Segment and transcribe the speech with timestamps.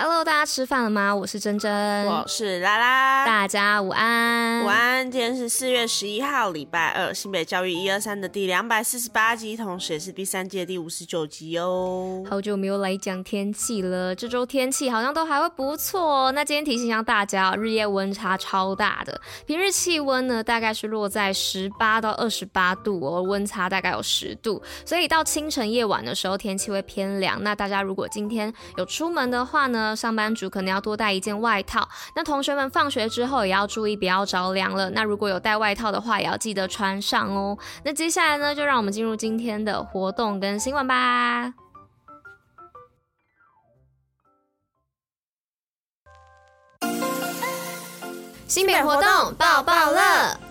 [0.00, 1.12] Hello，大家吃饭了吗？
[1.12, 5.10] 我是珍珍，我是拉拉，大家午安，午安。
[5.10, 12.22] 今天是四月十一号，礼拜二，新北教育一二三的第两百四十八集，同时也是第三届的第五十九集哦。
[12.30, 16.30] 好久没有来讲天气了，这周天气好像都还会不错。
[16.30, 27.42] 那今天提醒一下大家，日夜温差超大的，平日气温呢大概是落在十八到二十八度哦，温差大概有十度，所以到清晨夜晚的时候天气会偏凉。
[27.42, 31.88] 那大家如果今天有出门的话呢，上班族可能要多带一件外套。
[32.14, 34.90] 那同学们放学之后也要注意不要着凉了。
[34.90, 37.56] 那如果有带外套的话，也要记得穿上哦。
[37.84, 41.52] 那接下来呢，就让我们进入今天的活动跟新闻吧。
[48.46, 50.47] 新北活动爆爆乐。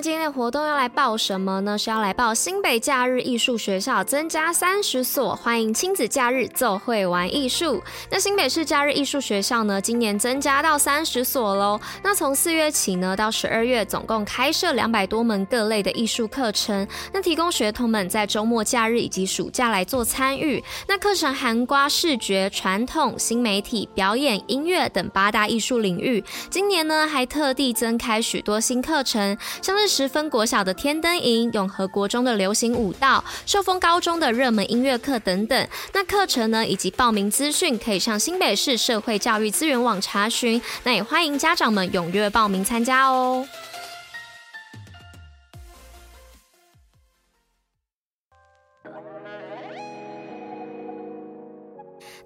[0.00, 1.76] 今天的活动要来报什么呢？
[1.76, 7.82] 是要来报新北假日艺术学校增加三十所，欢迎亲子假日做会玩艺术。
[8.10, 11.78] 那新北市假日艺术学校呢，今年增加到三十所喽。
[12.02, 20.64] 那从四月起呢，到十二月，总共开设两百多门各类的艺术课程，那提供学童们在周末假日以及暑假来做参与。
[20.88, 26.24] 那课程涵盖视觉、传统、新媒体、表演、音乐等八大艺术领域。
[26.48, 35.68] 今年呢，还特地增开许多新课程，像是十分国小的天灯营、永和国中的流行舞蹈、寿丰高中的热门音乐课等等。
[35.92, 40.62] 那课程呢，以及报名资讯可以上新北市社会教育资源网查询。
[40.84, 43.44] 那也欢迎家长们踊跃报名参加哦。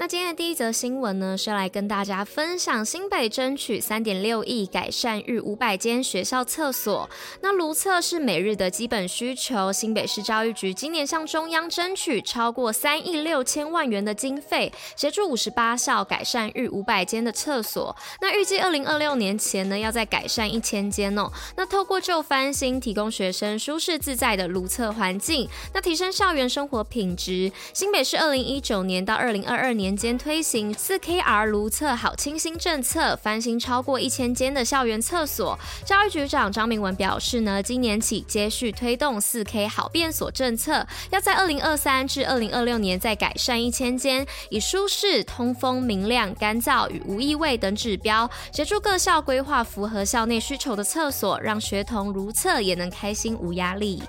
[0.00, 7.06] 那今天的第一则新闻呢，是要来跟大家分享新北争取三点六亿改善逾五百间学校厕所。
[7.42, 17.94] 那如厕是每日的基本需求，新北市教育局今年向中央争取超过三亿六千万元的经费，协助五十八校改善逾五百间的厕所。
[18.22, 21.30] 那预计二零二六年前呢，要再改善一千间哦。
[21.58, 27.52] 那透过旧翻新，提供学生舒适自在的如厕环境，那提升校园生活品质。
[27.74, 29.89] 新北市二零一九年到二零二二年。
[29.90, 35.58] 年间推行四 KR 如厕好清新政策，翻新超过一千间的校园厕所。
[35.84, 54.00] 教育局长张明文表示呢，今年起接续推动四 K 好便所政策，要在二零二三至二零二六年再改善一千间，以舒适、通风、明亮、干燥与无异味等指标，协助各校规划符合校内需求的厕所，让学童如厕也能开心无压力。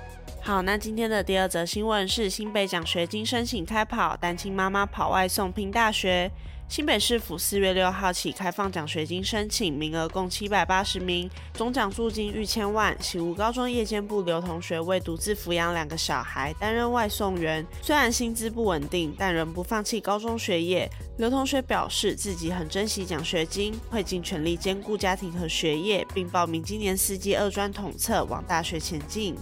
[0.44, 6.32] 好，那今天的第二则新闻是新北奖学金申请开跑，单亲妈妈跑外送拼大学。
[6.72, 12.96] 新北市府四月六号起开放奖学金申请，名额共七百八十名，总奖助金逾千万。
[13.04, 20.90] 喜吴高中夜间部刘同学为独自抚养两个小孩，担任外送员，虽然薪资不稳定，但仍不放弃高中学业。
[21.18, 29.36] 刘同学表示自己很珍惜奖学金，会尽全力兼顾家庭和学业，并报名今年四季二专统测，往大学前进。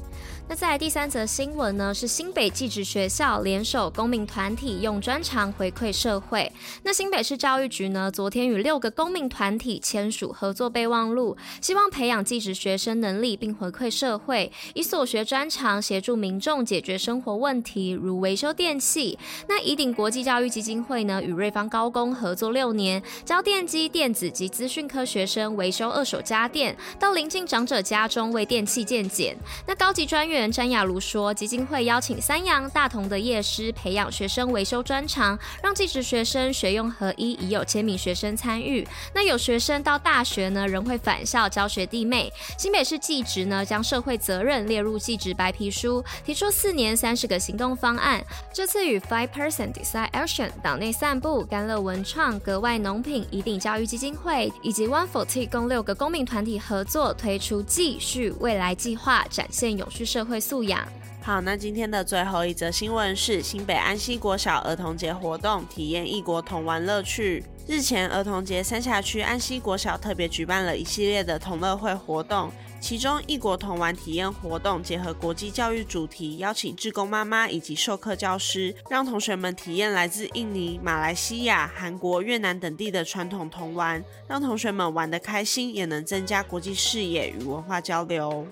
[0.48, 1.94] 那再来第三则新闻呢？
[1.94, 6.52] 是新北技职学校联手公民团体，用专长回馈社会。
[6.84, 19.18] 那新北市教育局呢，昨天与六个公民团体签署合作备忘录，希望培养技职学生能力，并回馈社会，以所学专长协助民众解决生活问题，如维修电器。
[19.48, 29.38] 那以鼎国际教育基金会呢，与瑞芳高工合作六年，教电机、电子及资讯科学生维修二手家电，到邻近长者家中为电器鉴检。
[29.66, 30.50] 那高级专员。
[30.50, 38.88] 詹雅茹说，基金会邀请三阳、大同的业师培养学生维修专长，让技职学生学用和一，已有千名学生参与。
[39.14, 42.32] 那有学生到大学呢，仍会返校教学弟妹。
[42.58, 48.24] 新北市技职呢，将社会责任列入技职白皮书，提出四年三十个行动方案。
[48.54, 60.20] 这次与 Five Person Decide Action、岛内散步、甘乐文创、格外农品、宜鼎教育基金会以及 One Forty 共六个公民团体合作，推出继续未来计划，展现永续社。
[60.30, 60.99] 会素养。
[61.22, 67.44] 好，那今天的最后一则新闻是新北安溪国小儿童节活动，体验异国童玩乐趣。
[67.68, 72.50] 日前儿童节，三峡区安溪国小特别举办了一系列的童乐会活动，
[72.80, 88.48] 其中异国童玩体验活动结合国际教育主题，邀请志工妈妈以及授课教师，让同学们体验来自印尼、马来西亚、韩国、越南等地的传统童玩，让同学们玩得开心，也能增加国际视野与文化交流。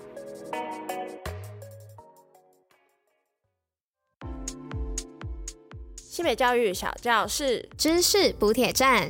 [6.18, 9.08] 新北教育小教室知识补铁站。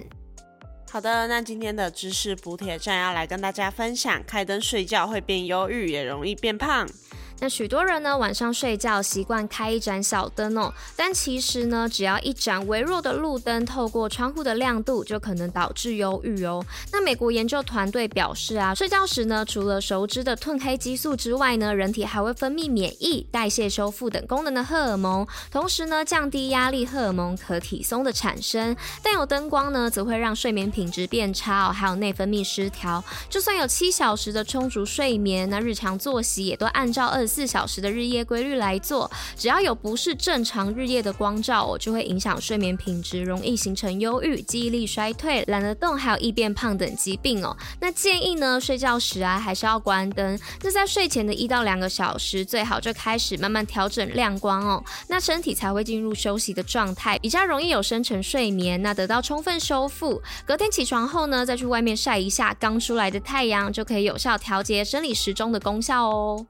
[0.90, 6.86] 好的，那今天的知识补铁站要来跟大家分享，开灯睡觉会变忧郁，也容易变胖。
[7.40, 16.64] 那许多人呢，晚上睡觉习惯开一盏小灯哦，但其实呢，只要一盏微弱的路灯透过窗户的亮度，就可能导致忧郁哦。
[16.90, 28.76] 那美国研究团队表示啊，睡觉时呢，除了熟知的褪黑激素之外呢，人体还会分泌免疫、代谢、修复等功能的荷尔蒙，同时呢，降低压力荷尔蒙可体松的产生。
[29.00, 33.04] 但有灯光呢，则会让睡眠品质变差哦，还有内分泌失调。
[33.30, 37.27] 就算有七小时的充足睡眠，那日常作息也都按照二。
[37.28, 47.54] 四小时的日夜规律来做，只要有不是正常日夜的光照哦，就会影响睡眠品质，容易形成忧郁、记忆力衰退、懒得动，还有易变胖等疾病哦。
[47.80, 50.38] 那建议呢，睡觉时啊还是要关灯。
[50.62, 60.22] 那在睡前的一到两个小时，最好就开始慢慢调整亮光哦，那身体才会进入休息的状态，比较容易有深层睡眠，那得到充分修复。
[60.46, 66.46] 隔天起床后呢，再去外面晒一下刚出来的太阳，就可以有效调节生理时钟的功效哦。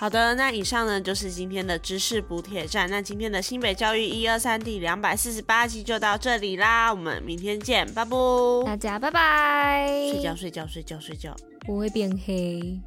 [0.00, 2.88] 好的，那以上呢就是今天的知识补铁站。
[2.88, 8.16] 那今天的新北教育一二三第两百四十八集就到这里啦，我们明天见，拜拜。
[8.64, 9.88] 大家拜拜。
[10.12, 11.34] 睡觉睡觉睡觉睡觉，
[11.66, 12.80] 不会变黑。